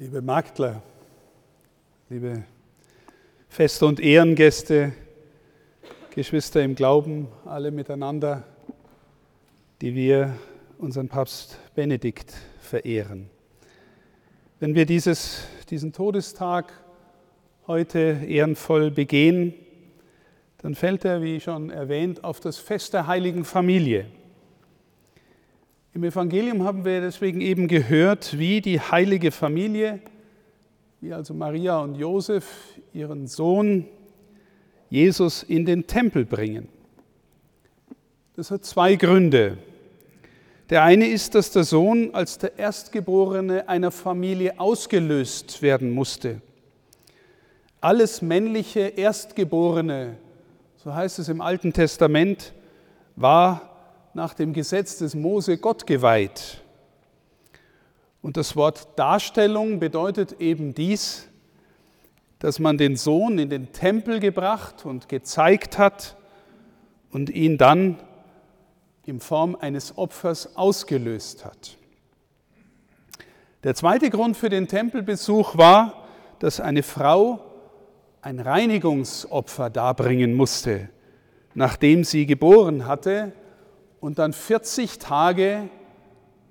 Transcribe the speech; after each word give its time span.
Liebe 0.00 0.22
Magdler, 0.22 0.82
liebe 2.08 2.42
Feste- 3.50 3.84
und 3.84 4.00
Ehrengäste, 4.00 4.94
Geschwister 6.14 6.62
im 6.62 6.74
Glauben, 6.74 7.28
alle 7.44 7.70
miteinander, 7.70 8.44
die 9.82 9.94
wir 9.94 10.38
unseren 10.78 11.08
Papst 11.08 11.58
Benedikt 11.74 12.32
verehren. 12.60 13.28
Wenn 14.58 14.74
wir 14.74 14.86
dieses, 14.86 15.46
diesen 15.68 15.92
Todestag 15.92 16.72
heute 17.66 18.22
ehrenvoll 18.26 18.90
begehen, 18.90 19.52
dann 20.62 20.74
fällt 20.76 21.04
er, 21.04 21.20
wie 21.20 21.40
schon 21.40 21.68
erwähnt, 21.68 22.24
auf 22.24 22.40
das 22.40 22.56
Fest 22.56 22.94
der 22.94 23.06
heiligen 23.06 23.44
Familie. 23.44 24.06
Im 25.92 26.04
Evangelium 26.04 26.62
haben 26.62 26.84
wir 26.84 27.00
deswegen 27.00 27.40
eben 27.40 27.66
gehört, 27.66 28.38
wie 28.38 28.60
die 28.60 28.78
heilige 28.78 29.32
Familie, 29.32 30.00
wie 31.00 31.12
also 31.12 31.34
Maria 31.34 31.80
und 31.80 31.96
Josef 31.96 32.46
ihren 32.92 33.26
Sohn 33.26 33.86
Jesus 34.88 35.42
in 35.42 35.66
den 35.66 35.88
Tempel 35.88 36.24
bringen. 36.24 36.68
Das 38.36 38.52
hat 38.52 38.64
zwei 38.64 38.94
Gründe. 38.94 39.58
Der 40.70 40.84
eine 40.84 41.08
ist, 41.08 41.34
dass 41.34 41.50
der 41.50 41.64
Sohn 41.64 42.14
als 42.14 42.38
der 42.38 42.56
Erstgeborene 42.56 43.68
einer 43.68 43.90
Familie 43.90 44.60
ausgelöst 44.60 45.60
werden 45.60 45.90
musste. 45.90 46.40
Alles 47.80 48.22
männliche 48.22 48.80
Erstgeborene, 48.80 50.18
so 50.76 50.94
heißt 50.94 51.18
es 51.18 51.28
im 51.28 51.40
Alten 51.40 51.72
Testament, 51.72 52.52
war 53.16 53.69
nach 54.14 54.34
dem 54.34 54.52
Gesetz 54.52 54.98
des 54.98 55.14
Mose 55.14 55.58
Gott 55.58 55.86
geweiht. 55.86 56.62
Und 58.22 58.36
das 58.36 58.56
Wort 58.56 58.98
Darstellung 58.98 59.80
bedeutet 59.80 60.40
eben 60.40 60.74
dies, 60.74 61.28
dass 62.38 62.58
man 62.58 62.78
den 62.78 62.96
Sohn 62.96 63.38
in 63.38 63.50
den 63.50 63.72
Tempel 63.72 64.20
gebracht 64.20 64.84
und 64.84 65.08
gezeigt 65.08 65.78
hat 65.78 66.16
und 67.10 67.30
ihn 67.30 67.58
dann 67.58 67.98
in 69.06 69.20
Form 69.20 69.56
eines 69.56 69.96
Opfers 69.96 70.56
ausgelöst 70.56 71.44
hat. 71.44 71.76
Der 73.62 73.74
zweite 73.74 74.10
Grund 74.10 74.36
für 74.36 74.48
den 74.48 74.68
Tempelbesuch 74.68 75.56
war, 75.56 76.06
dass 76.38 76.60
eine 76.60 76.82
Frau 76.82 77.44
ein 78.22 78.38
Reinigungsopfer 78.38 79.70
darbringen 79.70 80.34
musste, 80.34 80.88
nachdem 81.54 82.04
sie 82.04 82.26
geboren 82.26 82.86
hatte 82.86 83.32
und 84.00 84.18
dann 84.18 84.32
40 84.32 84.98
Tage 84.98 85.68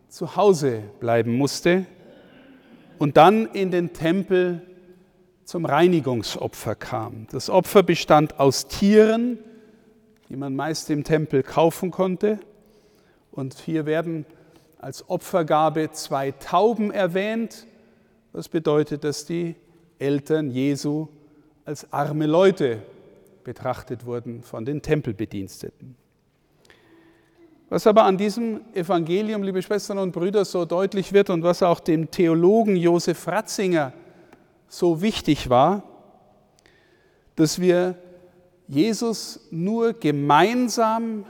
zu 0.07 0.35
Hause 0.35 0.83
bleiben 0.99 1.35
musste 1.37 1.85
und 2.97 3.17
dann 3.17 3.45
in 3.47 3.71
den 3.71 3.93
Tempel 3.93 4.61
zum 5.45 5.65
Reinigungsopfer 5.65 6.75
kam. 6.75 7.27
Das 7.31 7.49
Opfer 7.49 7.81
bestand 7.81 8.39
aus 8.39 8.67
Tieren, 8.67 9.39
die 10.29 10.35
man 10.35 10.55
meist 10.55 10.89
im 10.89 11.03
Tempel 11.03 11.41
kaufen 11.41 11.89
konnte. 11.89 12.39
Und 13.31 13.55
hier 13.55 13.85
werden 13.85 14.25
als 14.77 15.09
Opfergabe 15.09 15.91
zwei 15.91 16.31
Tauben 16.31 16.91
erwähnt, 16.91 17.65
was 18.31 18.47
bedeutet, 18.47 19.03
dass 19.03 19.25
die 19.25 19.55
Eltern 19.97 20.51
Jesu 20.51 21.07
als 21.65 21.91
arme 21.91 22.27
Leute 22.27 22.83
betrachtet 23.43 24.05
wurden 24.05 24.43
von 24.43 24.65
den 24.65 24.81
Tempelbediensteten. 24.81 25.95
Was 27.69 27.85
aber 27.85 28.03
an 28.03 28.17
diesem 28.17 28.61
Evangelium, 28.73 29.43
liebe 29.43 29.61
Schwestern 29.61 29.99
und 29.99 30.11
Brüder, 30.11 30.43
so 30.43 30.65
deutlich 30.65 31.13
wird 31.13 31.29
und 31.29 31.43
was 31.43 31.61
auch 31.61 31.79
dem 31.79 32.09
Theologen 32.09 32.75
Josef 32.75 33.27
Ratzinger 33.27 33.93
so 34.67 35.03
wichtig 35.03 35.51
war, 35.51 35.83
dass 37.35 37.61
wir 37.61 37.95
Jesus 38.67 39.47
nur 39.51 39.93
gemeinsam 39.93 41.25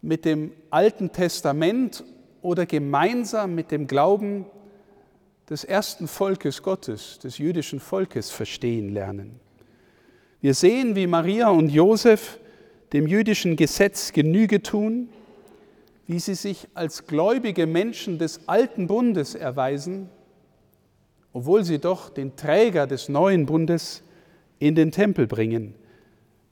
mit 0.00 0.24
dem 0.24 0.52
Alten 0.70 1.12
Testament 1.12 2.04
oder 2.40 2.64
gemeinsam 2.64 3.54
mit 3.54 3.70
dem 3.70 3.86
Glauben 3.86 4.46
des 5.50 5.64
ersten 5.64 6.08
Volkes 6.08 6.62
Gottes, 6.62 7.18
des 7.18 7.36
jüdischen 7.36 7.80
Volkes 7.80 8.30
verstehen 8.30 8.94
lernen. 8.94 9.38
Wir 10.40 10.54
sehen, 10.54 10.96
wie 10.96 11.06
Maria 11.06 11.50
und 11.50 11.68
Josef 11.68 12.38
dem 12.94 13.06
jüdischen 13.06 13.56
Gesetz 13.56 14.12
Genüge 14.12 14.62
tun, 14.62 15.08
wie 16.06 16.18
sie 16.18 16.34
sich 16.34 16.68
als 16.74 17.06
gläubige 17.06 17.66
Menschen 17.66 18.18
des 18.18 18.48
alten 18.48 18.86
Bundes 18.86 19.34
erweisen, 19.34 20.10
obwohl 21.32 21.64
sie 21.64 21.78
doch 21.78 22.10
den 22.10 22.36
Träger 22.36 22.86
des 22.86 23.08
neuen 23.08 23.46
Bundes 23.46 24.02
in 24.58 24.74
den 24.74 24.92
Tempel 24.92 25.26
bringen. 25.26 25.74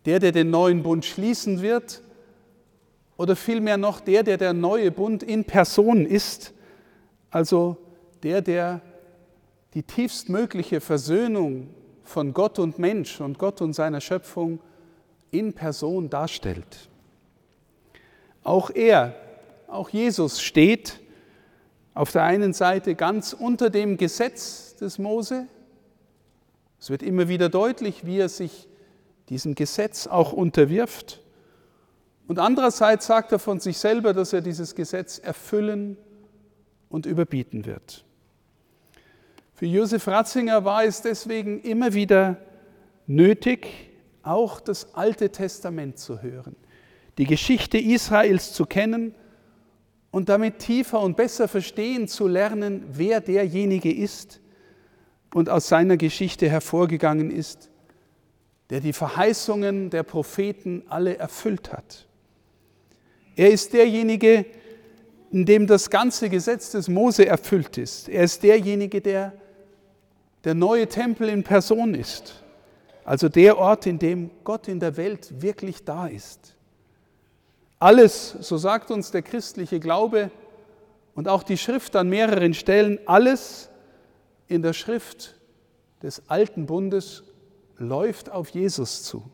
Der, 0.05 0.19
der 0.19 0.33
den 0.33 0.51
neuen 0.51 0.83
Bund 0.83 1.05
schließen 1.05 1.63
wird, 1.63 2.03
oder 3.17 3.37
vielmehr 3.37 3.77
noch 3.77 4.01
der, 4.01 4.25
der 4.25 4.37
der 4.37 4.53
neue 4.53 4.91
Bund 4.91 5.23
in 5.23 5.45
Person 5.45 6.07
ist, 6.07 6.53
also 7.31 7.77
der, 8.23 8.43
der 8.43 8.81
die 9.75 9.83
tiefstmögliche 9.83 10.81
Versöhnung 10.81 11.69
von 12.03 12.35
Gott 12.35 12.59
und 12.59 12.79
Mensch 12.79 13.21
und 13.21 13.39
Gott 13.39 13.61
und 13.63 13.75
seiner 13.75 14.01
Schöpfung 14.01 14.59
in 15.31 15.53
Person 15.53 16.11
darstellt. 16.11 16.89
Auch 18.43 18.71
er 18.71 19.15
auch 19.73 19.89
Jesus 19.89 20.41
steht 20.41 21.01
auf 21.95 22.13
der 22.13 22.25
einen 22.25 22.53
Seite 22.53 22.95
ganz 22.95 23.33
unter 23.33 23.71
dem 23.71 23.97
Gesetz 23.97 24.77
des 24.77 24.99
Mose. 24.99 25.47
Es 26.79 26.91
wird 26.91 27.03
immer 27.03 27.29
wieder 27.29 27.49
deutlich, 27.49 28.05
wie 28.05 28.19
er 28.19 28.29
sich 28.29 28.69
diesem 29.29 29.55
Gesetz 29.55 30.07
auch 30.07 30.33
unterwirft. 30.33 31.21
Und 32.29 32.39
andererseits 32.39 33.07
sagt 33.07 33.33
er 33.33 33.39
von 33.39 33.61
sich 33.61 33.79
selber, 33.79 34.13
dass 34.13 34.33
er 34.33 34.41
dieses 34.41 34.75
Gesetz 34.75 35.19
erfüllen 35.19 35.97
und 36.89 37.07
überbieten 37.07 37.65
wird. 37.65 38.05
Für 39.55 39.67
Josef 39.67 40.07
Ratzinger 40.07 40.65
war 40.65 40.85
es 40.85 41.03
deswegen 41.03 41.61
immer 41.61 41.95
wieder 41.95 42.37
nötig, 43.07 43.69
auch 44.23 44.61
das 44.61 44.95
Alte 44.95 45.31
Testament 45.31 45.99
zu 45.99 46.23
hören, 46.23 46.57
die 47.19 47.27
Geschichte 47.27 47.79
Israels 47.79 48.53
zu 48.53 48.67
kennen 48.67 49.15
und 50.13 50.29
damit 50.29 50.61
tiefer 50.61 51.01
und 51.01 51.17
besser 51.17 51.49
verstehen 51.49 52.07
zu 52.07 52.29
lernen, 52.29 52.85
wer 52.93 53.21
derjenige 53.21 53.93
ist 53.93 54.41
und 55.35 55.49
aus 55.49 55.67
seiner 55.67 55.97
Geschichte 55.97 56.49
hervorgegangen 56.49 57.33
ist, 57.33 57.71
der 58.71 58.79
die 58.79 58.93
Verheißungen 58.93 59.91
der 59.91 60.05
Propheten 60.05 60.85
alle 60.89 61.17
erfüllt 61.17 61.73
hat. 61.73 62.07
Er 63.35 63.51
ist 63.51 63.73
derjenige, 63.73 64.47
in 65.33 65.47
dem 65.47 65.67
das 65.67 65.91
ganze 65.91 66.29
Gesetz 66.29 66.71
des 66.71 66.89
Mose 66.89 67.27
erfüllt 67.27 67.79
ist. 67.79 68.09
Er 68.09 68.25
ist 68.25 68.43
derjenige, 68.43 69.01
der 69.01 69.33
der 70.45 70.55
neue 70.55 70.89
Tempel 70.89 71.29
in 71.29 71.43
Person 71.43 71.95
ist. 71.95 72.43
Also 73.05 73.29
der 73.29 73.59
Ort, 73.59 73.87
in 73.87 73.99
dem 73.99 74.31
Gott 74.45 74.69
in 74.69 74.81
der 74.81 74.97
Welt 74.97 75.41
wirklich 75.41 75.85
da 75.85 76.07
ist. 76.07 76.57
Alles, 77.83 78.37
so 78.39 78.59
sagt 78.59 78.93
uns 78.93 79.11
der 79.11 79.23
christliche 79.23 79.81
Glaube 79.81 80.31
und 81.17 81.27
auch 81.27 81.43
die 81.43 81.59
Schrift 81.59 81.97
an 81.97 82.09
mehreren 82.09 82.55
Stellen, 82.55 83.01
alles 83.07 83.71
in 84.47 84.63
der 84.63 84.73
Schrift 84.73 85.35
des 86.01 86.23
alten 86.31 86.67
Bundes 86.67 87.25
läuft 87.79 88.31
auf 88.31 88.51
Jesus 88.51 89.03
zu. 89.03 89.29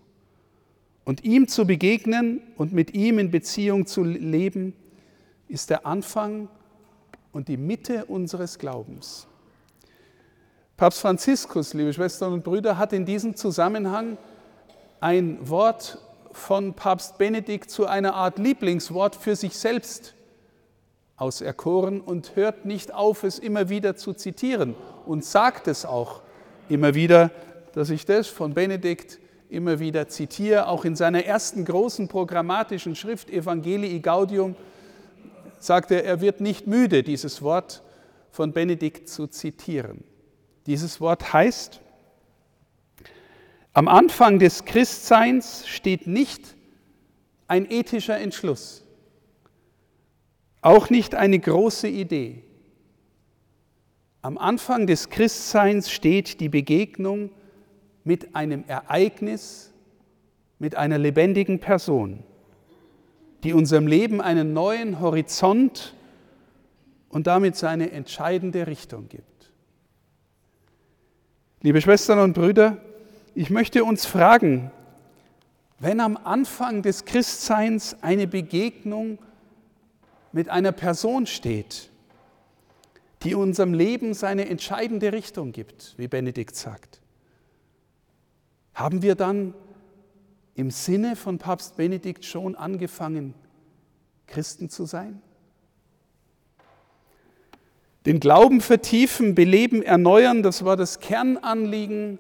Und 1.05 1.25
ihm 1.25 1.47
zu 1.47 1.67
begegnen 1.67 2.41
und 2.57 2.73
mit 2.73 2.95
ihm 2.95 3.19
in 3.19 3.31
Beziehung 3.31 3.85
zu 3.85 4.03
leben, 4.03 4.73
ist 5.49 5.69
der 5.69 5.85
Anfang 5.85 6.49
und 7.33 7.49
die 7.49 7.59
Mitte 7.59 8.07
unseres 8.07 8.59
Glaubens. 8.59 9.27
Papst 10.79 11.01
Franziskus, 11.01 11.75
liebe 11.75 11.93
Schwestern 11.93 12.33
und 12.33 12.45
Brüder, 12.45 12.79
hat 12.79 12.95
in 12.95 13.05
diesem 13.05 13.37
Zusammenhang 13.37 14.17
ein 15.01 15.37
Wort 15.47 15.99
von 16.33 16.75
Papst 16.75 17.19
Benedikt 17.19 17.71
zu 17.71 17.87
einer 17.87 18.15
Art 18.15 18.39
Lieblingswort 18.39 19.17
für 19.17 19.37
sich 19.37 19.57
selbst 19.57 20.15
auserkoren 21.17 22.01
und 22.01 22.37
hört 22.37 22.65
nicht 22.65 22.95
auf, 22.95 23.25
es 23.25 23.39
immer 23.39 23.69
wieder 23.69 23.97
zu 23.97 24.13
zitieren 24.15 24.75
und 25.07 25.25
sagt 25.25 25.69
es 25.69 25.85
auch 25.85 26.23
immer 26.69 26.95
wieder, 26.95 27.31
dass 27.73 27.91
ich 27.91 28.07
das 28.07 28.29
von 28.29 28.55
Benedikt 28.55 29.19
immer 29.49 29.81
wieder 29.81 30.09
zitiere. 30.09 30.69
Auch 30.69 30.85
in 30.85 30.97
seiner 30.97 31.25
ersten 31.25 31.65
großen 31.65 32.09
programmatischen 32.09 32.95
Schrift 32.95 33.31
Evangelii 33.31 34.01
Gaudium 34.01 34.55
sagt 35.59 35.91
er, 35.91 36.05
er 36.05 36.21
wird 36.21 36.41
nicht 36.41 36.67
müde, 36.67 37.03
dieses 37.03 37.43
Wort 37.43 37.83
von 38.31 38.53
Benedikt 38.53 39.09
zu 39.09 39.27
zitieren. 39.27 40.05
Dieses 40.67 41.01
Wort 41.01 41.33
heißt, 41.33 41.81
am 43.79 43.87
Anfang 43.87 44.41
des 44.41 44.65
Christseins 44.65 45.65
steht 45.69 46.09
nicht 46.09 46.57
ein 47.47 47.71
ethischer 47.71 48.19
Entschluss, 48.19 48.85
auch 50.63 50.91
nicht 50.91 51.15
eine 51.15 51.39
große 51.39 51.87
Idee. 51.87 52.43
Am 54.21 54.37
Anfang 54.37 54.89
des 54.89 55.11
Christseins 55.11 55.93
steht 55.93 56.41
die 56.41 56.49
Begegnung 56.49 57.31
mit 58.03 58.35
einem 58.35 58.65
Ereignis, 58.67 59.73
mit 60.59 60.75
einer 60.75 60.99
lebendigen 60.99 61.61
Person, 61.61 62.25
die 63.45 63.53
unserem 63.53 63.87
Leben 63.87 64.21
einen 64.21 64.55
neuen 64.55 64.99
Horizont 64.99 65.95
und 67.11 67.29
damit 67.29 67.55
seine 67.55 67.93
entscheidende 67.93 68.67
Richtung 68.67 69.09
gibt. 69.09 69.53
Liebe 71.63 71.81
Schwestern 71.81 72.19
und 72.19 72.33
Brüder, 72.33 72.83
ich 73.39 73.51
möchte 73.51 73.85
uns 73.85 74.05
fragen, 74.05 74.73
wenn 75.79 76.01
am 76.01 76.17
Anfang 76.17 76.83
des 76.83 77.05
Christseins 77.05 77.97
eine 78.03 78.27
Begegnung 78.27 79.21
mit 80.33 80.49
einer 80.49 80.73
Person 80.73 81.25
steht, 81.25 81.89
die 83.23 83.37
unserem 83.37 83.75
Leben 83.75 84.13
seine 84.13 84.49
entscheidende 84.49 85.13
Richtung 85.13 85.53
gibt, 85.53 85.95
wie 85.99 86.09
Benedikt 86.09 86.57
sagt, 86.57 87.01
haben 88.75 89.03
wir 89.03 89.15
dann 89.15 89.55
im 90.57 90.73
Sinne 90.73 91.15
von 91.15 91.39
Papst 91.39 91.77
Benedikt 91.77 92.25
schon 92.25 92.57
angefangen, 92.57 93.35
Christen 94.27 94.69
zu 94.69 94.85
sein? 94.85 95.23
Den 98.05 98.19
Glauben 98.19 98.61
vertiefen, 98.61 99.37
beleben, 99.37 99.85
erneuern, 99.85 100.43
das 100.43 100.65
war 100.65 100.77
das 100.77 100.99
Kernanliegen 100.99 102.19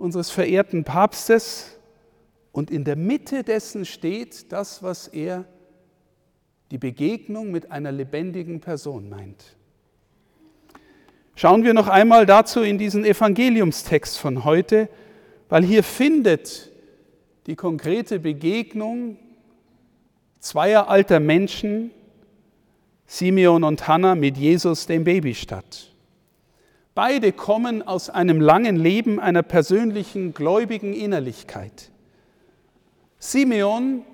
unseres 0.00 0.30
verehrten 0.30 0.84
Papstes. 0.84 1.78
Und 2.52 2.70
in 2.70 2.84
der 2.84 2.96
Mitte 2.96 3.44
dessen 3.44 3.84
steht 3.84 4.50
das, 4.50 4.82
was 4.82 5.06
er 5.06 5.44
die 6.70 6.78
Begegnung 6.78 7.50
mit 7.50 7.70
einer 7.70 7.92
lebendigen 7.92 8.60
Person 8.60 9.08
meint. 9.08 9.56
Schauen 11.36 11.64
wir 11.64 11.74
noch 11.74 11.88
einmal 11.88 12.26
dazu 12.26 12.60
in 12.60 12.78
diesen 12.78 13.04
Evangeliumstext 13.04 14.18
von 14.18 14.44
heute, 14.44 14.88
weil 15.48 15.64
hier 15.64 15.82
findet 15.82 16.70
die 17.46 17.56
konkrete 17.56 18.18
Begegnung 18.18 19.16
zweier 20.38 20.88
alter 20.88 21.20
Menschen, 21.20 21.90
Simeon 23.06 23.64
und 23.64 23.88
Hannah, 23.88 24.14
mit 24.14 24.36
Jesus, 24.36 24.86
dem 24.86 25.04
Baby, 25.04 25.34
statt. 25.34 25.89
Beide 27.02 27.32
kommen 27.32 27.80
aus 27.80 28.10
einem 28.10 28.42
langen 28.42 28.76
Leben 28.76 29.20
einer 29.20 29.42
persönlichen 29.42 30.34
gläubigen 30.34 30.92
Innerlichkeit. 30.92 31.90
Simeon 33.18 34.04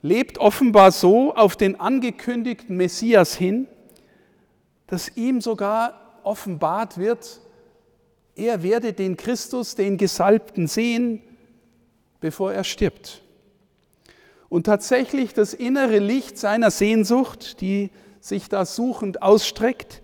lebt 0.00 0.38
offenbar 0.38 0.90
so 0.90 1.34
auf 1.34 1.54
den 1.54 1.78
angekündigten 1.78 2.78
Messias 2.78 3.34
hin, 3.34 3.68
dass 4.86 5.18
ihm 5.18 5.42
sogar 5.42 6.20
offenbart 6.22 6.96
wird, 6.96 7.40
er 8.34 8.62
werde 8.62 8.94
den 8.94 9.18
Christus, 9.18 9.74
den 9.74 9.98
Gesalbten 9.98 10.66
sehen, 10.66 11.20
bevor 12.20 12.54
er 12.54 12.64
stirbt. 12.64 13.22
Und 14.48 14.64
tatsächlich 14.64 15.34
das 15.34 15.52
innere 15.52 15.98
Licht 15.98 16.38
seiner 16.38 16.70
Sehnsucht, 16.70 17.60
die 17.60 17.90
sich 18.18 18.48
da 18.48 18.64
suchend 18.64 19.20
ausstreckt, 19.20 20.00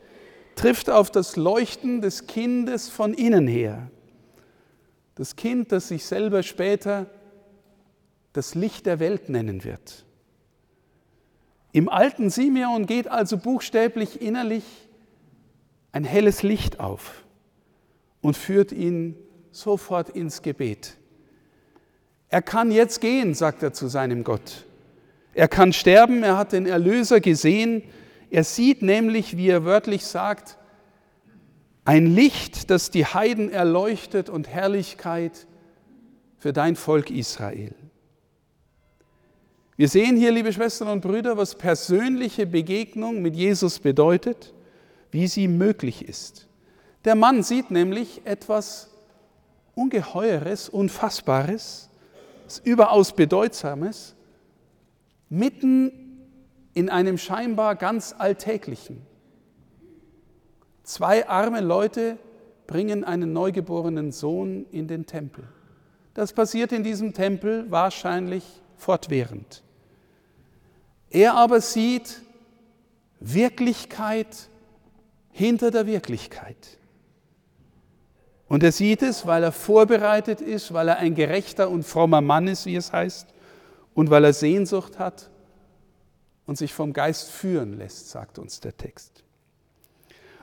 trifft 0.56 0.90
auf 0.90 1.10
das 1.10 1.36
Leuchten 1.36 2.00
des 2.00 2.26
Kindes 2.26 2.88
von 2.88 3.14
innen 3.14 3.46
her. 3.46 3.90
Das 5.14 5.36
Kind, 5.36 5.72
das 5.72 5.88
sich 5.88 6.04
selber 6.04 6.42
später 6.42 7.06
das 8.32 8.54
Licht 8.54 8.86
der 8.86 8.98
Welt 8.98 9.28
nennen 9.28 9.64
wird. 9.64 10.04
Im 11.72 11.88
alten 11.88 12.30
Simeon 12.30 12.86
geht 12.86 13.08
also 13.08 13.36
buchstäblich 13.36 14.20
innerlich 14.20 14.64
ein 15.92 16.04
helles 16.04 16.42
Licht 16.42 16.80
auf 16.80 17.24
und 18.20 18.36
führt 18.36 18.72
ihn 18.72 19.16
sofort 19.52 20.08
ins 20.08 20.42
Gebet. 20.42 20.96
Er 22.28 22.42
kann 22.42 22.72
jetzt 22.72 23.00
gehen, 23.00 23.34
sagt 23.34 23.62
er 23.62 23.72
zu 23.72 23.86
seinem 23.86 24.24
Gott. 24.24 24.64
Er 25.34 25.46
kann 25.46 25.72
sterben, 25.72 26.22
er 26.22 26.36
hat 26.36 26.52
den 26.52 26.66
Erlöser 26.66 27.20
gesehen. 27.20 27.82
Er 28.34 28.42
sieht 28.42 28.82
nämlich, 28.82 29.36
wie 29.36 29.48
er 29.48 29.64
wörtlich 29.64 30.04
sagt, 30.04 30.58
ein 31.84 32.04
Licht, 32.04 32.68
das 32.68 32.90
die 32.90 33.06
Heiden 33.06 33.48
erleuchtet 33.48 34.28
und 34.28 34.48
Herrlichkeit 34.48 35.46
für 36.36 36.52
dein 36.52 36.74
Volk 36.74 37.12
Israel. 37.12 37.76
Wir 39.76 39.88
sehen 39.88 40.16
hier, 40.16 40.32
liebe 40.32 40.52
Schwestern 40.52 40.88
und 40.88 41.00
Brüder, 41.00 41.36
was 41.36 41.54
persönliche 41.54 42.44
Begegnung 42.44 43.22
mit 43.22 43.36
Jesus 43.36 43.78
bedeutet, 43.78 44.52
wie 45.12 45.28
sie 45.28 45.46
möglich 45.46 46.04
ist. 46.08 46.48
Der 47.04 47.14
Mann 47.14 47.44
sieht 47.44 47.70
nämlich 47.70 48.22
etwas 48.24 48.90
Ungeheures, 49.76 50.68
Unfassbares, 50.68 51.88
überaus 52.64 53.14
Bedeutsames, 53.14 54.16
mitten 55.28 56.03
in 56.74 56.90
einem 56.90 57.18
scheinbar 57.18 57.76
ganz 57.76 58.14
Alltäglichen. 58.18 59.00
Zwei 60.82 61.28
arme 61.28 61.60
Leute 61.60 62.18
bringen 62.66 63.04
einen 63.04 63.32
neugeborenen 63.32 64.12
Sohn 64.12 64.66
in 64.70 64.88
den 64.88 65.06
Tempel. 65.06 65.44
Das 66.12 66.32
passiert 66.32 66.72
in 66.72 66.82
diesem 66.82 67.14
Tempel 67.14 67.70
wahrscheinlich 67.70 68.44
fortwährend. 68.76 69.62
Er 71.10 71.34
aber 71.34 71.60
sieht 71.60 72.22
Wirklichkeit 73.20 74.48
hinter 75.30 75.70
der 75.70 75.86
Wirklichkeit. 75.86 76.78
Und 78.48 78.62
er 78.62 78.72
sieht 78.72 79.02
es, 79.02 79.26
weil 79.26 79.42
er 79.42 79.52
vorbereitet 79.52 80.40
ist, 80.40 80.74
weil 80.74 80.88
er 80.88 80.98
ein 80.98 81.14
gerechter 81.14 81.70
und 81.70 81.84
frommer 81.84 82.20
Mann 82.20 82.46
ist, 82.46 82.66
wie 82.66 82.76
es 82.76 82.92
heißt, 82.92 83.28
und 83.94 84.10
weil 84.10 84.24
er 84.24 84.32
Sehnsucht 84.32 84.98
hat 84.98 85.30
und 86.46 86.58
sich 86.58 86.74
vom 86.74 86.92
Geist 86.92 87.30
führen 87.30 87.78
lässt, 87.78 88.10
sagt 88.10 88.38
uns 88.38 88.60
der 88.60 88.76
Text. 88.76 89.24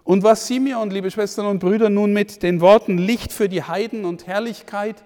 Und 0.04 0.24
was 0.24 0.48
Simeon, 0.48 0.90
liebe 0.90 1.12
Schwestern 1.12 1.46
und 1.46 1.60
Brüder, 1.60 1.90
nun 1.90 2.12
mit 2.12 2.42
den 2.44 2.60
Worten 2.60 2.98
Licht 2.98 3.32
für 3.32 3.50
die 3.50 3.64
Heiden 3.64 4.06
und 4.06 4.26
Herrlichkeit 4.26 5.04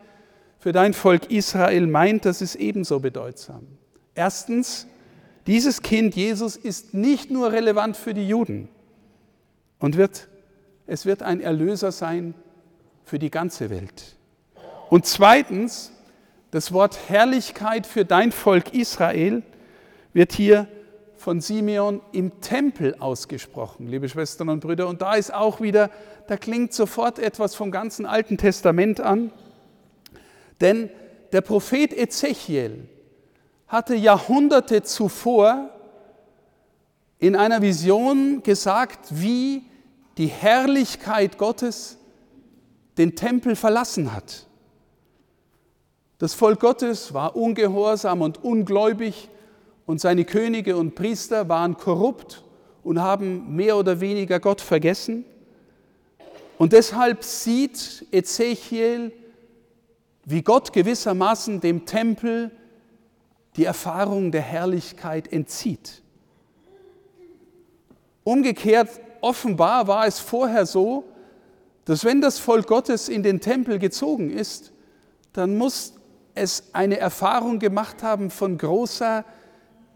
für 0.58 0.72
dein 0.72 0.94
Volk 0.94 1.30
Israel 1.32 1.86
meint, 1.86 2.26
das 2.26 2.42
ist 2.42 2.56
ebenso 2.56 3.00
bedeutsam. 3.00 3.68
Erstens, 4.16 4.88
dieses 5.48 5.82
Kind 5.82 6.16
Jesus 6.16 6.56
ist 6.56 6.94
nicht 6.94 7.30
nur 7.30 7.52
relevant 7.52 7.98
für 7.98 8.14
die 8.14 8.28
Juden 8.28 8.70
und 9.80 9.98
wird, 9.98 10.28
es 10.88 11.06
wird 11.06 11.22
ein 11.22 11.42
Erlöser 11.42 11.92
sein 11.92 12.34
für 13.04 13.20
die 13.20 13.30
ganze 13.30 13.70
Welt. 13.70 14.16
Und 14.90 15.06
zweitens, 15.06 15.92
das 16.52 16.72
Wort 16.72 16.98
Herrlichkeit 17.10 17.86
für 17.86 18.06
dein 18.06 18.32
Volk 18.32 18.74
Israel 18.74 19.44
wird 20.14 20.32
hier 20.32 20.68
von 21.26 21.42
Simeon 21.42 22.02
im 22.12 22.40
Tempel 22.40 22.98
ausgesprochen, 23.00 23.88
liebe 23.88 24.08
Schwestern 24.08 24.48
und 24.48 24.60
Brüder. 24.60 24.88
Und 24.88 25.02
da 25.02 25.16
ist 25.16 25.34
auch 25.34 25.60
wieder, 25.60 25.90
da 26.28 26.38
klingt 26.38 26.72
sofort 26.72 27.18
etwas 27.18 27.56
vom 27.56 27.72
ganzen 27.72 28.06
Alten 28.06 28.38
Testament 28.38 29.02
an. 29.02 29.32
Denn 30.62 30.92
der 31.32 31.42
Prophet 31.42 31.92
Ezechiel 31.92 32.88
hatte 33.68 33.96
Jahrhunderte 33.96 34.84
zuvor 34.84 35.72
in 37.18 37.36
einer 37.36 37.64
Vision 37.64 38.44
gesagt, 38.44 39.08
wie 39.10 39.64
die 40.20 40.28
Herrlichkeit 40.28 41.40
Gottes 41.40 41.98
den 43.00 43.16
Tempel 43.16 43.56
verlassen 43.56 44.14
hat. 44.14 44.46
Das 46.20 46.36
Volk 46.36 46.60
Gottes 46.60 47.16
war 47.16 47.36
ungehorsam 47.36 48.22
und 48.22 48.44
ungläubig 48.44 49.28
und 49.86 50.02
seine 50.02 50.26
Könige 50.26 50.78
und 50.78 50.96
Priester 50.96 51.48
waren 51.50 51.78
korrupt 51.78 52.44
und 52.84 53.02
haben 53.02 53.56
mehr 53.56 53.78
oder 53.78 54.00
weniger 54.00 54.40
Gott 54.40 54.62
vergessen. 54.62 55.26
Und 56.58 56.74
deshalb 56.74 57.24
sieht 57.24 58.06
Ezechiel, 58.12 59.12
wie 60.24 60.42
Gott 60.42 60.74
gewissermaßen 60.74 61.60
dem 61.62 61.86
Tempel 61.86 62.52
die 63.56 63.66
Erfahrung 63.66 64.32
der 64.32 64.42
Herrlichkeit 64.42 65.32
entzieht. 65.32 66.02
Umgekehrt, 68.24 68.90
offenbar 69.22 69.88
war 69.88 70.08
es 70.08 70.20
vorher 70.20 70.66
so, 70.66 71.06
dass 71.86 72.04
wenn 72.04 72.22
das 72.22 72.40
Volk 72.40 72.68
Gottes 72.68 73.08
in 73.08 73.22
den 73.22 73.40
Tempel 73.40 73.78
gezogen 73.78 74.32
ist, 74.32 74.72
dann 75.34 75.58
muss 75.58 75.94
es 76.34 76.70
eine 76.74 76.98
Erfahrung 76.98 77.60
gemacht 77.60 78.02
haben 78.02 78.32
von 78.32 78.58
großer, 78.58 79.24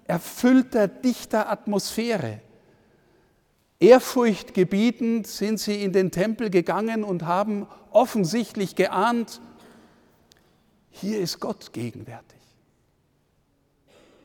erfüllter, 0.09 0.87
dichter 0.87 1.51
Atmosphäre. 1.51 2.41
Ehrfurchtgebietend 3.79 5.27
sind 5.27 5.59
sie 5.59 5.83
in 5.83 5.93
den 5.93 6.09
Tempel 6.09 6.49
gegangen 6.49 7.03
und 7.03 7.25
haben 7.25 7.67
offensichtlich 7.91 8.75
geahnt, 8.75 9.39
hier 10.89 11.19
ist 11.19 11.39
Gott 11.39 11.71
gegenwärtig. 11.73 12.39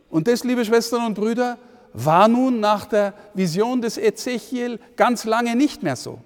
Und 0.09 0.27
das, 0.27 0.43
liebe 0.43 0.65
Schwestern 0.65 1.05
und 1.05 1.15
Brüder, 1.15 1.59
war 1.93 2.29
nun 2.29 2.61
nach 2.61 2.87
der 2.87 3.13
Vision 3.35 3.83
des 3.83 3.99
Ezechiel 3.99 4.81
ganz 4.97 5.25
lange 5.25 5.55
nicht 5.55 5.83
mehr 5.83 5.97
so. 5.97 6.19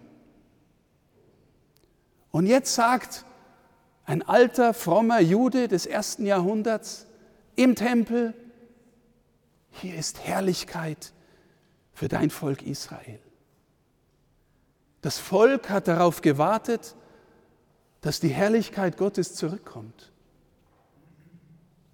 Und 2.31 2.47
jetzt 2.47 2.75
sagt 2.75 3.25
ein 4.05 4.23
alter, 4.23 4.73
frommer 4.73 5.21
Jude 5.21 5.67
des 5.69 5.85
ersten 5.85 6.25
Jahrhunderts 6.25 7.07
im 7.57 7.75
Tempel, 7.75 8.35
hier 9.71 9.95
ist 9.95 10.21
Herrlichkeit 10.21 11.13
für 11.93 12.09
dein 12.09 12.31
Volk 12.31 12.63
Israel. 12.63 13.21
Das 15.01 15.19
Volk 15.19 15.71
hat 15.71 15.89
darauf 15.89 16.23
gewartet, 16.23 16.97
dass 18.01 18.21
die 18.21 18.29
Herrlichkeit 18.29 18.97
Gottes 18.97 19.35
zurückkommt. 19.35 20.13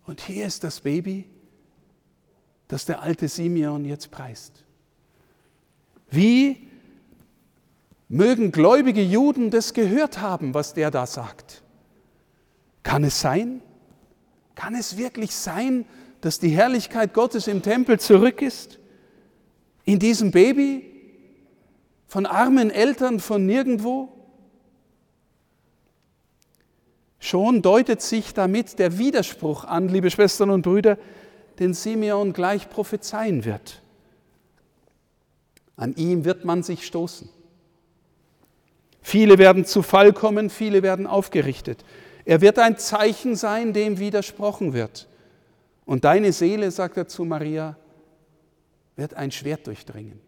Und 0.06 0.20
hier 0.20 0.46
ist 0.46 0.64
das 0.64 0.80
Baby, 0.80 1.28
das 2.68 2.84
der 2.84 3.02
alte 3.02 3.28
Simeon 3.28 3.84
jetzt 3.84 4.10
preist. 4.10 4.64
Wie 6.10 6.68
mögen 8.08 8.52
gläubige 8.52 9.02
Juden 9.02 9.50
das 9.50 9.74
gehört 9.74 10.20
haben, 10.20 10.54
was 10.54 10.74
der 10.74 10.90
da 10.90 11.06
sagt? 11.06 11.62
Kann 12.82 13.04
es 13.04 13.20
sein? 13.20 13.62
Kann 14.54 14.74
es 14.74 14.96
wirklich 14.96 15.34
sein, 15.34 15.84
dass 16.20 16.38
die 16.38 16.50
Herrlichkeit 16.50 17.12
Gottes 17.12 17.48
im 17.48 17.62
Tempel 17.62 17.98
zurück 17.98 18.40
ist? 18.42 18.78
In 19.84 19.98
diesem 19.98 20.30
Baby? 20.30 20.90
Von 22.06 22.26
armen 22.26 22.70
Eltern 22.70 23.20
von 23.20 23.44
nirgendwo? 23.44 24.08
Schon 27.18 27.62
deutet 27.62 28.02
sich 28.02 28.34
damit 28.34 28.78
der 28.78 28.98
Widerspruch 28.98 29.64
an, 29.64 29.88
liebe 29.88 30.10
Schwestern 30.10 30.50
und 30.50 30.62
Brüder, 30.62 30.98
den 31.58 31.72
Simeon 31.74 32.32
gleich 32.32 32.68
prophezeien 32.68 33.44
wird. 33.44 33.82
An 35.76 35.94
ihm 35.96 36.24
wird 36.24 36.44
man 36.44 36.62
sich 36.62 36.86
stoßen. 36.86 37.28
Viele 39.00 39.38
werden 39.38 39.64
zu 39.64 39.82
Fall 39.82 40.12
kommen, 40.12 40.50
viele 40.50 40.82
werden 40.82 41.06
aufgerichtet. 41.06 41.84
Er 42.24 42.40
wird 42.40 42.58
ein 42.58 42.78
Zeichen 42.78 43.36
sein, 43.36 43.72
dem 43.72 43.98
widersprochen 43.98 44.72
wird. 44.72 45.08
Und 45.84 46.04
deine 46.04 46.32
Seele, 46.32 46.70
sagt 46.70 46.96
er 46.96 47.06
zu 47.06 47.24
Maria, 47.24 47.76
wird 48.96 49.14
ein 49.14 49.30
Schwert 49.30 49.66
durchdringen. 49.66 50.20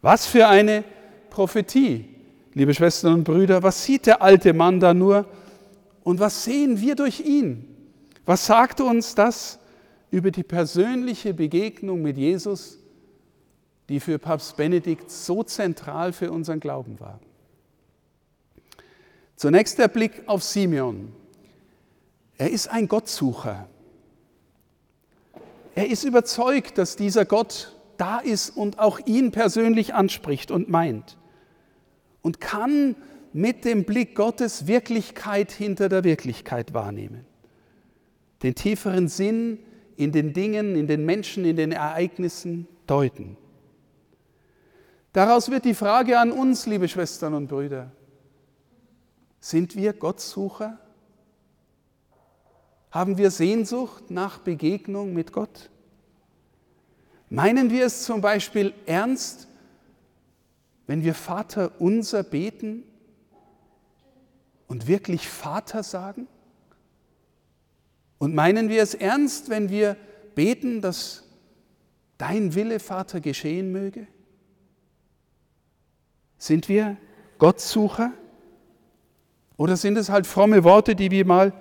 Was 0.00 0.26
für 0.26 0.48
eine 0.48 0.84
Prophetie, 1.30 2.16
liebe 2.54 2.72
Schwestern 2.72 3.14
und 3.14 3.24
Brüder. 3.24 3.62
Was 3.62 3.84
sieht 3.84 4.06
der 4.06 4.22
alte 4.22 4.54
Mann 4.54 4.80
da 4.80 4.94
nur 4.94 5.26
und 6.02 6.18
was 6.18 6.44
sehen 6.44 6.80
wir 6.80 6.94
durch 6.94 7.20
ihn? 7.20 7.76
Was 8.24 8.46
sagt 8.46 8.80
uns 8.80 9.14
das 9.14 9.58
über 10.10 10.30
die 10.30 10.42
persönliche 10.42 11.34
Begegnung 11.34 12.00
mit 12.00 12.16
Jesus, 12.16 12.78
die 13.88 14.00
für 14.00 14.18
Papst 14.18 14.56
Benedikt 14.56 15.10
so 15.10 15.42
zentral 15.42 16.12
für 16.12 16.32
unseren 16.32 16.58
Glauben 16.58 16.98
war? 16.98 17.20
Zunächst 19.36 19.78
der 19.78 19.88
Blick 19.88 20.22
auf 20.26 20.42
Simeon. 20.42 21.12
Er 22.38 22.50
ist 22.50 22.68
ein 22.68 22.88
Gottsucher. 22.88 23.68
Er 25.74 25.88
ist 25.88 26.04
überzeugt, 26.04 26.78
dass 26.78 26.96
dieser 26.96 27.26
Gott 27.26 27.76
da 27.98 28.18
ist 28.18 28.50
und 28.50 28.78
auch 28.78 28.98
ihn 29.06 29.30
persönlich 29.30 29.94
anspricht 29.94 30.50
und 30.50 30.68
meint. 30.68 31.18
Und 32.22 32.40
kann 32.40 32.96
mit 33.32 33.66
dem 33.66 33.84
Blick 33.84 34.14
Gottes 34.14 34.66
Wirklichkeit 34.66 35.52
hinter 35.52 35.90
der 35.90 36.02
Wirklichkeit 36.04 36.72
wahrnehmen. 36.72 37.26
Den 38.42 38.54
tieferen 38.54 39.08
Sinn 39.08 39.58
in 39.96 40.12
den 40.12 40.32
Dingen, 40.32 40.76
in 40.76 40.86
den 40.86 41.04
Menschen, 41.04 41.44
in 41.44 41.56
den 41.56 41.72
Ereignissen 41.72 42.66
deuten. 42.86 43.36
Daraus 45.12 45.50
wird 45.50 45.64
die 45.64 45.74
Frage 45.74 46.18
an 46.18 46.32
uns, 46.32 46.66
liebe 46.66 46.88
Schwestern 46.88 47.34
und 47.34 47.48
Brüder, 47.48 47.92
sind 49.50 49.76
wir 49.76 49.92
Gottsucher? 49.92 50.76
Haben 52.90 53.16
wir 53.16 53.30
Sehnsucht 53.30 54.10
nach 54.10 54.38
Begegnung 54.38 55.14
mit 55.14 55.32
Gott? 55.32 55.70
Meinen 57.30 57.70
wir 57.70 57.86
es 57.86 58.02
zum 58.02 58.20
Beispiel 58.20 58.74
ernst, 58.86 59.46
wenn 60.88 61.04
wir 61.04 61.14
Vater 61.14 61.80
unser 61.80 62.24
beten 62.24 62.82
und 64.66 64.88
wirklich 64.88 65.28
Vater 65.28 65.84
sagen? 65.84 66.26
Und 68.18 68.34
meinen 68.34 68.68
wir 68.68 68.82
es 68.82 68.94
ernst, 68.94 69.48
wenn 69.48 69.68
wir 69.68 69.96
beten, 70.34 70.80
dass 70.80 71.22
dein 72.18 72.56
Wille, 72.56 72.80
Vater, 72.80 73.20
geschehen 73.20 73.70
möge? 73.70 74.08
Sind 76.36 76.68
wir 76.68 76.96
Gottsucher? 77.38 78.12
Oder 79.56 79.76
sind 79.76 79.96
es 79.96 80.10
halt 80.10 80.26
fromme 80.26 80.64
Worte, 80.64 80.94
die 80.94 81.10
wir 81.10 81.24
mal 81.24 81.52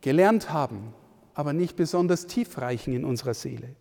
gelernt 0.00 0.52
haben, 0.52 0.94
aber 1.34 1.52
nicht 1.52 1.76
besonders 1.76 2.26
tiefreichen 2.26 2.94
in 2.94 3.04
unserer 3.04 3.34
Seele? 3.34 3.74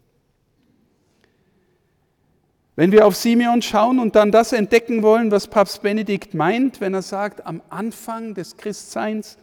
Wenn 2.75 2.91
wir 2.91 3.07
auf 3.07 3.15
Simeon 3.15 3.63
schauen 3.63 3.97
und 3.97 4.15
dann 4.15 4.31
das 4.31 4.53
entdecken 4.53 5.01
wollen, 5.01 5.31
was 5.31 5.47
Papst 5.47 5.81
Benedikt 5.81 6.35
meint, 6.35 6.79
wenn 6.79 6.93
er 6.93 7.01
sagt, 7.01 7.45
am 7.47 7.61
Anfang 7.69 8.35
des 8.35 8.55
Christseins 8.55 9.37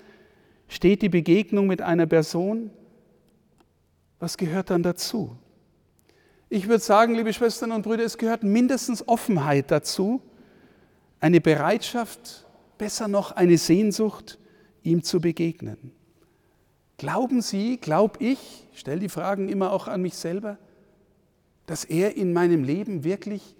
steht 0.69 1.03
die 1.03 1.09
Begegnung 1.09 1.67
mit 1.67 1.83
einer 1.83 2.07
Person, 2.07 2.71
was 4.21 4.37
gehört 4.39 4.71
dann 4.71 4.85
dazu? 4.85 5.37
Ich 6.49 6.69
würde 6.69 6.83
sagen, 6.83 7.17
liebe 7.17 7.33
Schwestern 7.33 7.73
und 7.73 7.83
Brüder, 7.83 8.05
es 8.05 8.19
gehört 8.19 8.45
mindestens 8.45 9.07
Offenheit 9.09 9.73
dazu, 9.73 10.23
eine 11.19 11.41
Bereitschaft, 11.41 12.44
besser 12.79 13.09
noch 13.09 13.33
eine 13.33 13.59
Sehnsucht, 13.59 14.39
ihm 14.83 15.03
zu 15.03 15.21
begegnen. 15.21 15.93
Glauben 16.97 17.43
Sie, 17.43 17.79
glaub 17.79 18.21
ich, 18.21 18.67
ich 18.73 18.81
stelle 18.81 19.01
die 19.01 19.09
Fragen 19.09 19.49
immer 19.49 19.73
auch 19.73 19.89
an 19.89 20.03
mich 20.03 20.15
selber, 20.15 20.59
dass 21.67 21.85
er 21.85 22.17
in 22.17 22.33
meinem 22.33 22.63
Leben 22.63 23.05
wirklich 23.05 23.57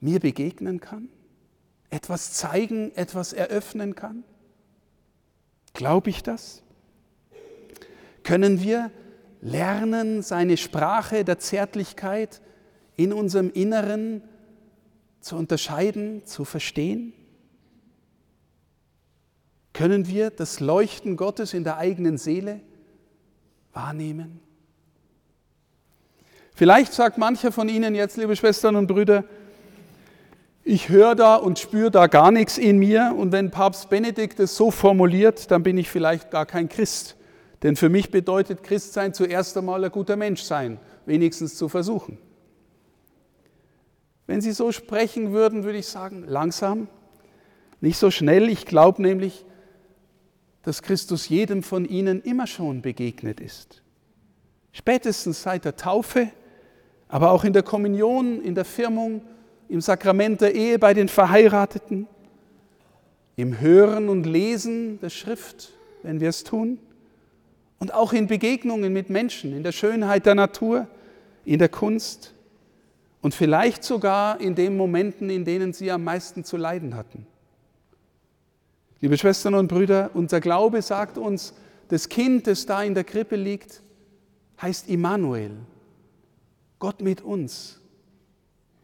mir 0.00 0.20
begegnen 0.20 0.80
kann? 0.80 1.08
Etwas 1.88 2.32
zeigen, 2.34 2.92
etwas 2.94 3.32
eröffnen 3.32 3.94
kann? 3.94 4.22
Glaube 5.72 6.10
ich 6.10 6.22
das? 6.22 6.62
Können 8.22 8.60
wir 8.60 8.90
lernen, 9.40 10.22
seine 10.22 10.56
Sprache 10.56 11.24
der 11.24 11.38
Zärtlichkeit 11.38 12.40
in 12.96 13.12
unserem 13.12 13.50
Inneren 13.50 14.22
zu 15.20 15.36
unterscheiden, 15.36 16.24
zu 16.26 16.44
verstehen? 16.44 17.12
Können 19.80 20.08
wir 20.08 20.28
das 20.28 20.60
Leuchten 20.60 21.16
Gottes 21.16 21.54
in 21.54 21.64
der 21.64 21.78
eigenen 21.78 22.18
Seele 22.18 22.60
wahrnehmen? 23.72 24.38
Vielleicht 26.54 26.92
sagt 26.92 27.16
mancher 27.16 27.50
von 27.50 27.66
Ihnen 27.70 27.94
jetzt, 27.94 28.18
liebe 28.18 28.36
Schwestern 28.36 28.76
und 28.76 28.88
Brüder, 28.88 29.24
ich 30.64 30.90
höre 30.90 31.14
da 31.14 31.36
und 31.36 31.58
spüre 31.58 31.90
da 31.90 32.08
gar 32.08 32.30
nichts 32.30 32.58
in 32.58 32.76
mir 32.76 33.14
und 33.16 33.32
wenn 33.32 33.50
Papst 33.50 33.88
Benedikt 33.88 34.38
es 34.38 34.54
so 34.54 34.70
formuliert, 34.70 35.50
dann 35.50 35.62
bin 35.62 35.78
ich 35.78 35.88
vielleicht 35.88 36.30
gar 36.30 36.44
kein 36.44 36.68
Christ. 36.68 37.16
Denn 37.62 37.74
für 37.74 37.88
mich 37.88 38.10
bedeutet 38.10 38.62
Christsein 38.62 39.14
zuerst 39.14 39.56
einmal 39.56 39.82
ein 39.82 39.90
guter 39.90 40.16
Mensch 40.16 40.42
sein, 40.42 40.78
wenigstens 41.06 41.56
zu 41.56 41.70
versuchen. 41.70 42.18
Wenn 44.26 44.42
Sie 44.42 44.52
so 44.52 44.72
sprechen 44.72 45.32
würden, 45.32 45.64
würde 45.64 45.78
ich 45.78 45.86
sagen, 45.86 46.24
langsam, 46.26 46.88
nicht 47.80 47.96
so 47.96 48.10
schnell. 48.10 48.50
Ich 48.50 48.66
glaube 48.66 49.00
nämlich, 49.00 49.46
dass 50.62 50.82
Christus 50.82 51.28
jedem 51.28 51.62
von 51.62 51.84
ihnen 51.84 52.20
immer 52.22 52.46
schon 52.46 52.82
begegnet 52.82 53.40
ist. 53.40 53.82
Spätestens 54.72 55.42
seit 55.42 55.64
der 55.64 55.76
Taufe, 55.76 56.30
aber 57.08 57.30
auch 57.32 57.44
in 57.44 57.52
der 57.52 57.62
Kommunion, 57.62 58.40
in 58.42 58.54
der 58.54 58.64
Firmung, 58.64 59.22
im 59.68 59.80
Sakrament 59.80 60.40
der 60.40 60.54
Ehe 60.54 60.78
bei 60.78 60.94
den 60.94 61.08
Verheirateten, 61.08 62.06
im 63.36 63.60
Hören 63.60 64.08
und 64.08 64.26
Lesen 64.26 65.00
der 65.00 65.10
Schrift, 65.10 65.72
wenn 66.02 66.20
wir 66.20 66.28
es 66.28 66.44
tun, 66.44 66.78
und 67.78 67.94
auch 67.94 68.12
in 68.12 68.26
Begegnungen 68.26 68.92
mit 68.92 69.08
Menschen, 69.08 69.56
in 69.56 69.62
der 69.62 69.72
Schönheit 69.72 70.26
der 70.26 70.34
Natur, 70.34 70.86
in 71.44 71.58
der 71.58 71.70
Kunst 71.70 72.34
und 73.22 73.34
vielleicht 73.34 73.82
sogar 73.84 74.40
in 74.40 74.54
den 74.54 74.76
Momenten, 74.76 75.30
in 75.30 75.44
denen 75.44 75.72
sie 75.72 75.90
am 75.90 76.04
meisten 76.04 76.44
zu 76.44 76.56
leiden 76.56 76.94
hatten. 76.94 77.26
Liebe 79.00 79.16
Schwestern 79.16 79.54
und 79.54 79.68
Brüder, 79.68 80.10
unser 80.12 80.40
Glaube 80.40 80.82
sagt 80.82 81.16
uns, 81.16 81.54
das 81.88 82.08
Kind, 82.08 82.46
das 82.46 82.66
da 82.66 82.82
in 82.82 82.94
der 82.94 83.04
Krippe 83.04 83.36
liegt, 83.36 83.82
heißt 84.60 84.88
Immanuel, 84.88 85.52
Gott 86.78 87.00
mit 87.00 87.22
uns. 87.22 87.80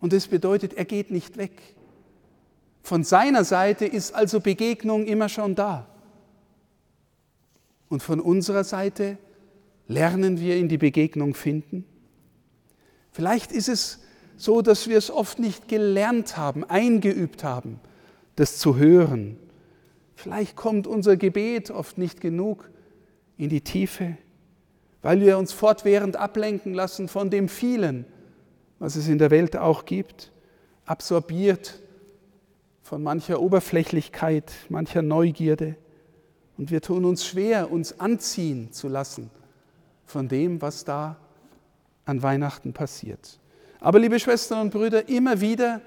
Und 0.00 0.12
das 0.12 0.26
bedeutet, 0.26 0.74
er 0.74 0.86
geht 0.86 1.10
nicht 1.10 1.36
weg. 1.36 1.52
Von 2.82 3.04
seiner 3.04 3.44
Seite 3.44 3.84
ist 3.84 4.14
also 4.14 4.40
Begegnung 4.40 5.06
immer 5.06 5.28
schon 5.28 5.54
da. 5.54 5.86
Und 7.88 8.02
von 8.02 8.20
unserer 8.20 8.64
Seite 8.64 9.18
lernen 9.86 10.40
wir 10.40 10.56
in 10.56 10.68
die 10.68 10.78
Begegnung 10.78 11.34
finden. 11.34 11.84
Vielleicht 13.12 13.52
ist 13.52 13.68
es 13.68 14.00
so, 14.36 14.62
dass 14.62 14.88
wir 14.88 14.98
es 14.98 15.10
oft 15.10 15.38
nicht 15.38 15.68
gelernt 15.68 16.36
haben, 16.36 16.64
eingeübt 16.64 17.44
haben, 17.44 17.80
das 18.34 18.58
zu 18.58 18.76
hören. 18.76 19.38
Vielleicht 20.16 20.56
kommt 20.56 20.86
unser 20.86 21.16
Gebet 21.16 21.70
oft 21.70 21.98
nicht 21.98 22.20
genug 22.20 22.70
in 23.36 23.50
die 23.50 23.60
Tiefe, 23.60 24.16
weil 25.02 25.20
wir 25.20 25.38
uns 25.38 25.52
fortwährend 25.52 26.16
ablenken 26.16 26.72
lassen 26.72 27.06
von 27.06 27.30
dem 27.30 27.48
vielen, 27.48 28.06
was 28.78 28.96
es 28.96 29.08
in 29.08 29.18
der 29.18 29.30
Welt 29.30 29.56
auch 29.56 29.84
gibt, 29.84 30.32
absorbiert 30.86 31.80
von 32.82 33.02
mancher 33.02 33.40
Oberflächlichkeit, 33.40 34.52
mancher 34.70 35.02
Neugierde. 35.02 35.76
Und 36.56 36.70
wir 36.70 36.80
tun 36.80 37.04
uns 37.04 37.26
schwer, 37.26 37.70
uns 37.70 38.00
anziehen 38.00 38.72
zu 38.72 38.88
lassen 38.88 39.30
von 40.06 40.28
dem, 40.28 40.62
was 40.62 40.84
da 40.84 41.18
an 42.06 42.22
Weihnachten 42.22 42.72
passiert. 42.72 43.38
Aber 43.80 43.98
liebe 43.98 44.18
Schwestern 44.18 44.62
und 44.62 44.70
Brüder, 44.70 45.08
immer 45.10 45.42
wieder 45.42 45.82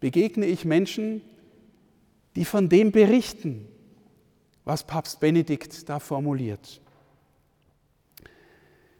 begegne 0.00 0.46
ich 0.46 0.64
Menschen, 0.64 1.20
die 2.36 2.44
von 2.44 2.68
dem 2.68 2.92
berichten, 2.92 3.66
was 4.64 4.84
Papst 4.84 5.20
Benedikt 5.20 5.88
da 5.88 5.98
formuliert. 5.98 6.80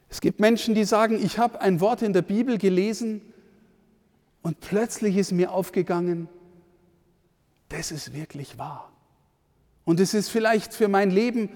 Es 0.09 0.21
gibt 0.21 0.41
Menschen, 0.41 0.75
die 0.75 0.85
sagen, 0.85 1.23
ich 1.23 1.39
habe 1.39 1.61
ein 1.61 1.81
Wort 1.81 2.03
in 2.03 2.13
der 2.13 2.23
Bibel 2.23 2.59
gelesen 2.59 3.23
und 4.43 4.61
plötzlich 4.61 5.17
ist 5.17 5.31
mir 5.31 5.53
aufgegangen, 5.53 6.29
das 7.69 7.93
ist 7.93 8.13
wirklich 8.13 8.59
wahr. 8.59 8.93
Und 9.85 10.01
es 10.01 10.13
ist 10.15 10.29
vielleicht 10.29 10.75
für 10.75 10.89
mein 10.89 11.11
Leben 11.11 11.51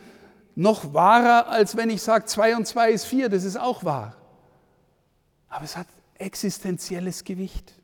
noch 0.55 0.95
wahrer, 0.95 1.49
als 1.49 1.77
wenn 1.77 1.91
ich 1.91 2.03
sage, 2.03 2.27
zwei 2.27 2.57
und 2.57 2.67
zwei 2.67 2.93
ist 2.93 3.05
vier, 3.05 3.29
das 3.29 3.45
ist 3.45 3.57
auch 3.57 3.85
wahr. 3.85 4.17
Aber 5.49 5.65
es 5.65 5.77
hat 5.77 5.89
existenzielles 6.15 7.25
Gewicht. 7.25 7.75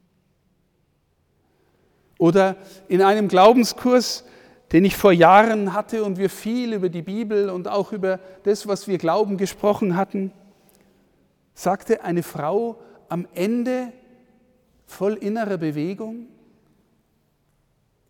Oder 2.20 2.56
in 2.86 3.00
einem 3.00 3.28
Glaubenskurs, 3.28 4.24
den 4.72 4.84
ich 4.84 4.94
vor 4.94 5.10
Jahren 5.10 5.72
hatte 5.72 6.04
und 6.04 6.18
wir 6.18 6.28
viel 6.28 6.74
über 6.74 6.90
die 6.90 7.00
Bibel 7.00 7.48
und 7.48 7.66
auch 7.66 7.92
über 7.92 8.20
das, 8.42 8.66
was 8.66 8.86
wir 8.86 8.98
glauben, 8.98 9.38
gesprochen 9.38 9.96
hatten, 9.96 10.30
sagte 11.54 12.04
eine 12.04 12.22
Frau 12.22 12.78
am 13.08 13.26
Ende 13.32 13.94
voll 14.84 15.14
innerer 15.14 15.56
Bewegung, 15.56 16.26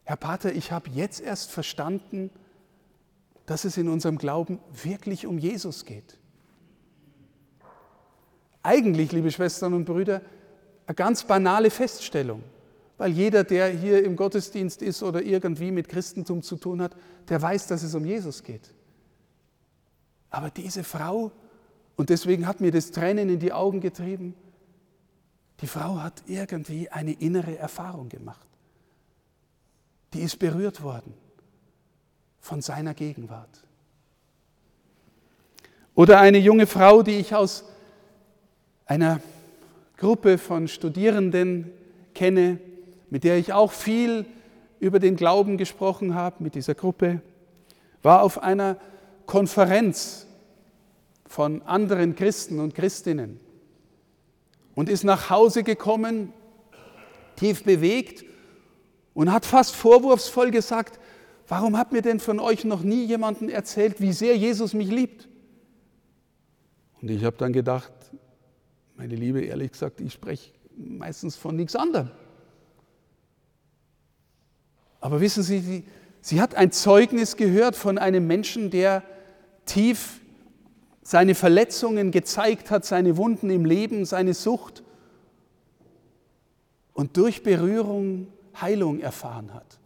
Herr 0.02 0.16
Pater, 0.16 0.52
ich 0.54 0.72
habe 0.72 0.90
jetzt 0.90 1.20
erst 1.20 1.52
verstanden, 1.52 2.30
dass 3.46 3.64
es 3.64 3.76
in 3.76 3.88
unserem 3.88 4.18
Glauben 4.18 4.58
wirklich 4.82 5.24
um 5.24 5.38
Jesus 5.38 5.84
geht. 5.84 6.18
Eigentlich, 8.64 9.12
liebe 9.12 9.30
Schwestern 9.30 9.72
und 9.72 9.84
Brüder, 9.84 10.20
eine 10.88 10.96
ganz 10.96 11.22
banale 11.22 11.70
Feststellung, 11.70 12.42
weil 13.00 13.12
jeder, 13.12 13.44
der 13.44 13.68
hier 13.70 14.04
im 14.04 14.14
Gottesdienst 14.14 14.82
ist 14.82 15.02
oder 15.02 15.22
irgendwie 15.22 15.70
mit 15.70 15.88
Christentum 15.88 16.42
zu 16.42 16.56
tun 16.56 16.82
hat, 16.82 16.94
der 17.30 17.40
weiß, 17.40 17.66
dass 17.68 17.82
es 17.82 17.94
um 17.94 18.04
Jesus 18.04 18.42
geht. 18.42 18.74
Aber 20.28 20.50
diese 20.50 20.84
Frau 20.84 21.32
und 21.96 22.10
deswegen 22.10 22.46
hat 22.46 22.60
mir 22.60 22.70
das 22.70 22.90
Tränen 22.90 23.30
in 23.30 23.38
die 23.38 23.54
Augen 23.54 23.80
getrieben. 23.80 24.34
Die 25.62 25.66
Frau 25.66 25.96
hat 25.96 26.22
irgendwie 26.26 26.90
eine 26.90 27.12
innere 27.12 27.56
Erfahrung 27.56 28.10
gemacht. 28.10 28.46
Die 30.12 30.20
ist 30.20 30.38
berührt 30.38 30.82
worden 30.82 31.14
von 32.38 32.60
seiner 32.60 32.92
Gegenwart. 32.92 33.64
Oder 35.94 36.20
eine 36.20 36.36
junge 36.36 36.66
Frau, 36.66 37.02
die 37.02 37.16
ich 37.16 37.34
aus 37.34 37.64
einer 38.84 39.22
Gruppe 39.96 40.36
von 40.36 40.68
Studierenden 40.68 41.72
kenne, 42.14 42.60
mit 43.10 43.24
der 43.24 43.36
ich 43.36 43.52
auch 43.52 43.72
viel 43.72 44.24
über 44.78 44.98
den 44.98 45.16
Glauben 45.16 45.58
gesprochen 45.58 46.14
habe, 46.14 46.42
mit 46.42 46.54
dieser 46.54 46.74
Gruppe, 46.74 47.20
war 48.02 48.22
auf 48.22 48.42
einer 48.42 48.78
Konferenz 49.26 50.26
von 51.26 51.62
anderen 51.62 52.16
Christen 52.16 52.58
und 52.58 52.74
Christinnen 52.74 53.38
und 54.74 54.88
ist 54.88 55.04
nach 55.04 55.28
Hause 55.30 55.62
gekommen, 55.62 56.32
tief 57.36 57.62
bewegt 57.64 58.24
und 59.14 59.30
hat 59.30 59.44
fast 59.44 59.76
vorwurfsvoll 59.76 60.50
gesagt, 60.50 60.98
warum 61.46 61.76
hat 61.76 61.92
mir 61.92 62.02
denn 62.02 62.20
von 62.20 62.40
euch 62.40 62.64
noch 62.64 62.82
nie 62.82 63.04
jemanden 63.04 63.48
erzählt, 63.48 64.00
wie 64.00 64.12
sehr 64.12 64.36
Jesus 64.36 64.72
mich 64.72 64.88
liebt? 64.88 65.28
Und 67.02 67.10
ich 67.10 67.24
habe 67.24 67.36
dann 67.36 67.52
gedacht, 67.52 67.92
meine 68.96 69.14
Liebe, 69.14 69.40
ehrlich 69.42 69.72
gesagt, 69.72 70.00
ich 70.00 70.12
spreche 70.12 70.52
meistens 70.76 71.36
von 71.36 71.56
nichts 71.56 71.76
anderem. 71.76 72.10
Aber 75.00 75.20
wissen 75.20 75.42
Sie, 75.42 75.84
sie, 76.20 76.40
hat 76.40 76.54
ein 76.54 76.72
Zeugnis 76.72 77.36
gehört 77.36 77.76
von 77.76 77.98
einem 77.98 78.26
Menschen, 78.26 78.70
der 78.70 79.02
tief 79.64 80.20
seine 81.02 81.34
Verletzungen 81.34 82.10
gezeigt 82.10 82.70
hat, 82.70 82.84
seine 82.84 83.16
Wunden 83.16 83.50
im 83.50 83.64
Leben, 83.64 84.04
seine 84.04 84.34
Sucht 84.34 84.82
und 86.92 87.16
durch 87.16 87.42
Berührung 87.42 88.28
Heilung 88.60 89.00
erfahren 89.00 89.52
hat. 89.54 89.78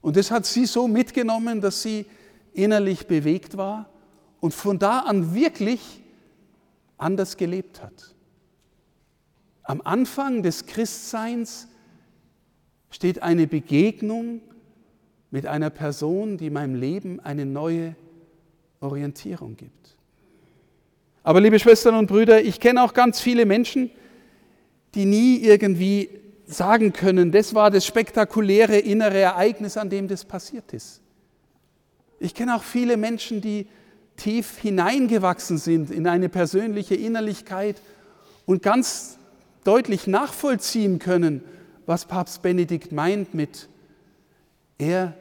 Und 0.00 0.16
das 0.16 0.30
hat 0.30 0.46
sie 0.46 0.66
so 0.66 0.88
mitgenommen, 0.88 1.60
dass 1.60 1.82
sie 1.82 2.06
innerlich 2.52 3.06
bewegt 3.06 3.56
war 3.56 3.88
und 4.40 4.54
von 4.54 4.78
da 4.78 5.00
an 5.00 5.34
wirklich 5.34 6.02
anders 6.96 7.36
gelebt 7.36 7.82
hat. 7.82 8.14
Am 9.62 9.82
Anfang 9.82 10.42
des 10.42 10.66
Christseins 10.66 11.68
steht 12.96 13.22
eine 13.22 13.46
Begegnung 13.46 14.40
mit 15.30 15.44
einer 15.44 15.68
Person, 15.68 16.38
die 16.38 16.48
meinem 16.48 16.74
Leben 16.74 17.20
eine 17.20 17.44
neue 17.44 17.94
Orientierung 18.80 19.54
gibt. 19.54 19.98
Aber 21.22 21.42
liebe 21.42 21.58
Schwestern 21.58 21.94
und 21.96 22.06
Brüder, 22.06 22.40
ich 22.42 22.58
kenne 22.58 22.82
auch 22.82 22.94
ganz 22.94 23.20
viele 23.20 23.44
Menschen, 23.44 23.90
die 24.94 25.04
nie 25.04 25.40
irgendwie 25.40 26.08
sagen 26.46 26.94
können, 26.94 27.32
das 27.32 27.54
war 27.54 27.70
das 27.70 27.84
spektakuläre 27.84 28.78
innere 28.78 29.18
Ereignis, 29.18 29.76
an 29.76 29.90
dem 29.90 30.08
das 30.08 30.24
passiert 30.24 30.72
ist. 30.72 31.02
Ich 32.18 32.34
kenne 32.34 32.56
auch 32.56 32.62
viele 32.62 32.96
Menschen, 32.96 33.42
die 33.42 33.66
tief 34.16 34.56
hineingewachsen 34.56 35.58
sind 35.58 35.90
in 35.90 36.06
eine 36.06 36.30
persönliche 36.30 36.94
Innerlichkeit 36.94 37.76
und 38.46 38.62
ganz 38.62 39.18
deutlich 39.64 40.06
nachvollziehen 40.06 40.98
können, 40.98 41.42
was 41.86 42.04
Papst 42.04 42.42
Benedikt 42.42 42.92
meint 42.92 43.34
mit, 43.34 43.68
er 44.78 45.14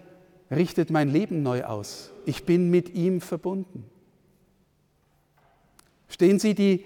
richtet 0.51 0.89
mein 0.89 1.09
Leben 1.09 1.43
neu 1.43 1.63
aus. 1.63 2.11
Ich 2.25 2.45
bin 2.45 2.69
mit 2.69 2.93
ihm 2.93 3.21
verbunden. 3.21 3.85
Stehen 6.07 6.39
Sie, 6.39 6.53
die, 6.53 6.83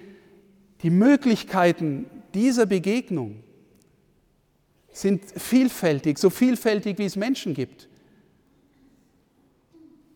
die 0.82 0.90
Möglichkeiten 0.90 2.06
dieser 2.34 2.66
Begegnung 2.66 3.44
sind 4.92 5.24
vielfältig, 5.26 6.18
so 6.18 6.30
vielfältig 6.30 6.98
wie 6.98 7.06
es 7.06 7.16
Menschen 7.16 7.54
gibt. 7.54 7.88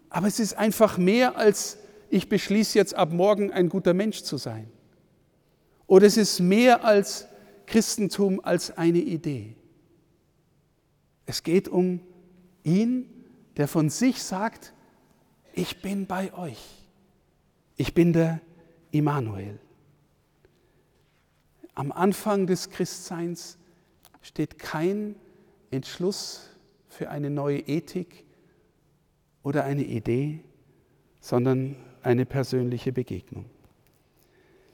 Aber 0.10 0.28
es 0.28 0.40
ist 0.40 0.58
einfach 0.58 0.98
mehr 0.98 1.38
als 1.38 1.78
ich 2.10 2.30
beschließe 2.30 2.78
jetzt 2.78 2.94
ab 2.94 3.12
morgen 3.12 3.52
ein 3.52 3.70
guter 3.70 3.96
Mensch 3.96 4.22
zu 4.22 4.38
sein. 4.38 4.70
Oder 5.88 6.06
es 6.06 6.16
ist 6.16 6.40
mehr 6.40 6.86
als 6.86 7.28
Christentum 7.74 8.40
als 8.40 8.78
eine 8.78 9.00
Idee. 9.00 9.56
Es 11.26 11.42
geht 11.42 11.68
um 11.68 12.02
ihn, 12.64 13.10
der 13.58 13.68
von 13.68 13.90
sich 13.90 14.22
sagt, 14.22 14.76
ich 15.56 15.82
bin 15.82 16.06
bei 16.06 16.32
euch. 16.36 16.64
Ich 17.76 17.96
bin 17.96 18.14
der 18.14 18.42
Immanuel. 18.92 19.60
Am 21.74 21.92
Anfang 21.92 22.46
des 22.46 22.70
Christseins 22.70 23.58
steht 24.22 24.60
kein 24.60 25.16
Entschluss 25.72 26.52
für 26.90 27.10
eine 27.10 27.32
neue 27.32 27.58
Ethik 27.58 28.24
oder 29.42 29.64
eine 29.64 29.84
Idee, 29.84 30.42
sondern 31.22 31.76
eine 32.04 32.28
persönliche 32.28 32.94
Begegnung. 32.94 33.46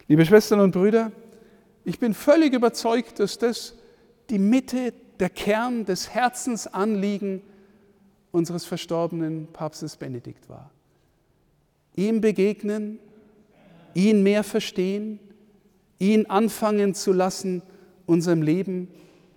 Liebe 0.10 0.26
Schwestern 0.26 0.60
und 0.60 0.72
Brüder, 0.72 1.14
ich 1.86 2.00
bin 2.00 2.14
völlig 2.14 2.54
überzeugt, 2.54 3.20
dass 3.20 3.38
das 3.38 3.76
die 4.30 4.40
Mitte, 4.40 4.94
der 5.20 5.30
Kern 5.30 5.86
des 5.86 6.10
Herzensanliegen 6.14 7.42
unseres 8.32 8.66
verstorbenen 8.66 9.48
Papstes 9.52 9.98
Benedikt 9.98 10.48
war. 10.50 10.72
Ihm 11.96 12.22
begegnen 12.22 13.00
ihn 13.94 14.24
mehr 14.24 14.44
verstehen, 14.44 15.20
ihn 16.00 16.26
anfangen 16.28 16.94
zu 16.94 17.12
lassen, 17.12 17.62
unserem 18.06 18.42
Leben 18.42 18.88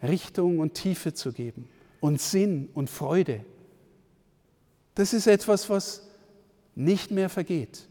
Richtung 0.02 0.58
und 0.58 0.74
Tiefe 0.74 1.12
zu 1.14 1.32
geben 1.32 1.68
und 2.00 2.20
Sinn 2.20 2.68
und 2.74 2.90
Freude. 2.90 3.44
Das 4.94 5.12
ist 5.12 5.26
etwas, 5.26 5.70
was 5.70 6.08
nicht 6.74 7.10
mehr 7.10 7.28
vergeht, 7.28 7.88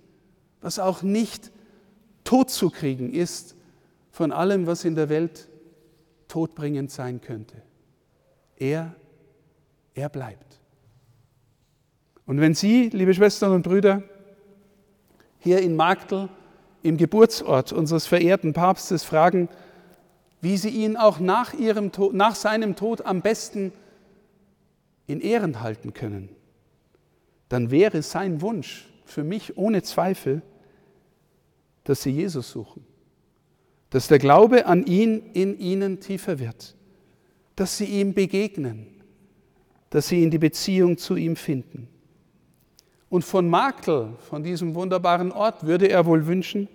was 0.62 0.80
auch 0.80 1.02
nicht 1.02 1.52
totzukriegen 2.24 3.14
ist 3.14 3.56
von 4.12 4.32
allem, 4.32 4.68
was 4.68 4.86
in 4.86 4.96
der 4.96 5.10
Welt 5.10 5.48
todbringend 6.28 6.92
sein 6.92 7.22
könnte. 7.22 7.62
Er 8.58 8.96
Er 9.94 10.10
bleibt. 10.10 10.60
Und 12.26 12.40
wenn 12.40 12.54
Sie, 12.54 12.90
liebe 12.90 13.14
Schwestern 13.14 13.52
und 13.52 13.64
Brüder, 13.64 14.04
hier 15.40 15.60
in 15.60 15.76
Magdel, 15.76 16.30
im 16.84 16.98
Geburtsort 16.98 17.74
unseres 17.74 18.08
verehrten 18.08 18.54
Papstes, 18.54 19.04
fragen, 19.04 19.50
wie 20.40 20.58
Sie 20.58 20.70
ihn 20.70 20.98
auch 20.98 21.20
nach, 21.20 21.54
ihrem 21.54 21.92
Tod, 21.92 22.14
nach 22.14 22.36
seinem 22.36 22.76
Tod 22.76 23.06
am 23.06 23.22
besten 23.22 23.74
in 25.08 25.20
Ehren 25.20 25.62
halten 25.62 25.94
können, 25.94 26.30
dann 27.50 27.70
wäre 27.70 28.02
sein 28.02 28.42
Wunsch 28.42 28.88
für 29.04 29.24
mich 29.24 29.58
ohne 29.58 29.84
Zweifel, 29.84 30.42
dass 31.84 32.02
Sie 32.04 32.12
Jesus 32.12 32.52
suchen, 32.52 32.86
dass 33.92 34.08
der 34.08 34.20
Glaube 34.20 34.66
an 34.66 34.86
ihn 34.86 35.22
in 35.34 35.60
Ihnen 35.60 36.00
tiefer 36.00 36.40
wird, 36.40 36.76
dass 37.56 37.78
Sie 37.78 37.86
ihm 37.86 38.14
begegnen, 38.14 38.88
dass 39.92 40.08
Sie 40.08 40.24
in 40.24 40.32
die 40.32 40.40
Beziehung 40.40 40.98
zu 40.98 41.16
ihm 41.16 41.36
finden. 41.36 41.88
Und 43.10 43.24
von 43.24 43.50
Makel, 43.50 44.14
von 44.30 44.42
diesem 44.42 44.74
wunderbaren 44.74 45.34
Ort, 45.34 45.66
würde 45.66 45.90
er 45.90 46.06
wohl 46.06 46.26
wünschen, 46.26 46.70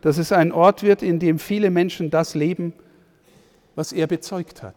dass 0.00 0.18
es 0.18 0.32
ein 0.32 0.50
Ort 0.50 0.82
wird, 0.82 1.02
in 1.02 1.20
dem 1.20 1.38
viele 1.38 1.70
Menschen 1.70 2.10
das 2.10 2.34
leben, 2.34 2.72
was 3.76 3.92
er 3.92 4.08
bezeugt 4.08 4.62
hat. 4.62 4.74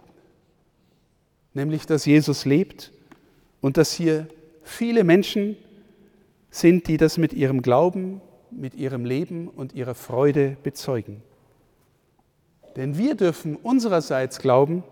Nämlich, 1.55 1.87
dass 1.87 2.05
Jesus 2.05 2.45
lebt 2.45 2.91
und 3.61 3.77
dass 3.77 3.93
hier 3.93 4.27
viele 4.61 5.03
Menschen 5.03 5.57
sind, 6.51 6.87
die 6.87 6.97
das 6.97 7.17
mit 7.17 7.33
ihrem 7.33 7.63
Glauben, 7.63 8.21
mit 8.57 8.75
ihrem 8.75 9.05
Leben 9.05 9.47
und 9.47 9.73
ihrer 9.73 9.95
Freude 9.95 10.57
bezeugen. 10.63 11.23
Denn 12.75 12.97
wir 12.97 13.15
dürfen 13.15 13.55
unsererseits 13.55 14.39
glauben, 14.39 14.83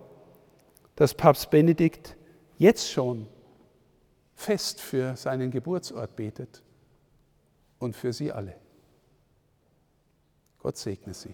dass 0.95 1.13
Papst 1.13 1.49
Benedikt 1.49 2.15
jetzt 2.57 2.91
schon 2.91 3.27
fest 4.35 4.81
für 4.81 5.15
seinen 5.15 5.51
Geburtsort 5.51 6.15
betet 6.15 6.61
und 7.79 7.95
für 7.95 8.13
sie 8.13 8.31
alle. 8.31 8.55
Gott 10.59 10.77
segne 10.77 11.13
sie. 11.13 11.33